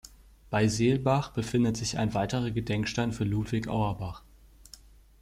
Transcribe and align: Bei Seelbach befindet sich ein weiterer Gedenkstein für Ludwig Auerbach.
Bei 0.49 0.67
Seelbach 0.67 1.31
befindet 1.31 1.77
sich 1.77 1.99
ein 1.99 2.15
weiterer 2.15 2.49
Gedenkstein 2.49 3.11
für 3.11 3.23
Ludwig 3.23 3.67
Auerbach. 3.67 4.23